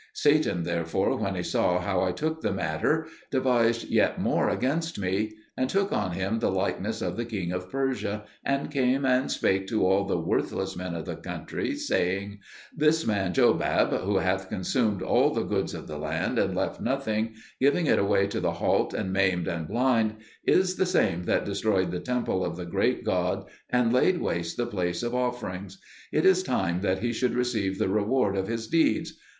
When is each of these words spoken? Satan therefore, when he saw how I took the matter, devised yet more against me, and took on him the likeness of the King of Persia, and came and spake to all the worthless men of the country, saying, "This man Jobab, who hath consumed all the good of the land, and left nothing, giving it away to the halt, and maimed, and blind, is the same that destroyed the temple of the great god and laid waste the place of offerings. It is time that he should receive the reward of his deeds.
Satan 0.15 0.63
therefore, 0.63 1.15
when 1.15 1.35
he 1.35 1.43
saw 1.43 1.79
how 1.79 2.01
I 2.01 2.11
took 2.11 2.41
the 2.41 2.51
matter, 2.51 3.05
devised 3.29 3.87
yet 3.87 4.19
more 4.19 4.49
against 4.49 4.97
me, 4.97 5.33
and 5.55 5.69
took 5.69 5.93
on 5.93 6.13
him 6.13 6.39
the 6.39 6.49
likeness 6.49 7.03
of 7.03 7.15
the 7.17 7.23
King 7.23 7.51
of 7.51 7.69
Persia, 7.69 8.25
and 8.43 8.71
came 8.71 9.05
and 9.05 9.29
spake 9.31 9.67
to 9.67 9.85
all 9.85 10.05
the 10.07 10.17
worthless 10.17 10.75
men 10.75 10.95
of 10.95 11.05
the 11.05 11.15
country, 11.17 11.75
saying, 11.75 12.39
"This 12.75 13.05
man 13.05 13.31
Jobab, 13.31 13.91
who 14.01 14.17
hath 14.17 14.49
consumed 14.49 15.03
all 15.03 15.35
the 15.35 15.43
good 15.43 15.71
of 15.75 15.85
the 15.85 15.99
land, 15.99 16.39
and 16.39 16.55
left 16.55 16.81
nothing, 16.81 17.35
giving 17.59 17.85
it 17.85 17.99
away 17.99 18.25
to 18.25 18.39
the 18.39 18.53
halt, 18.53 18.95
and 18.95 19.13
maimed, 19.13 19.47
and 19.47 19.67
blind, 19.67 20.15
is 20.43 20.77
the 20.77 20.85
same 20.87 21.25
that 21.25 21.45
destroyed 21.45 21.91
the 21.91 21.99
temple 21.99 22.43
of 22.43 22.55
the 22.57 22.65
great 22.65 23.03
god 23.05 23.45
and 23.69 23.93
laid 23.93 24.19
waste 24.19 24.57
the 24.57 24.65
place 24.65 25.03
of 25.03 25.13
offerings. 25.13 25.77
It 26.11 26.25
is 26.25 26.41
time 26.41 26.81
that 26.81 27.03
he 27.03 27.13
should 27.13 27.35
receive 27.35 27.77
the 27.77 27.87
reward 27.87 28.35
of 28.35 28.47
his 28.47 28.65
deeds. 28.67 29.13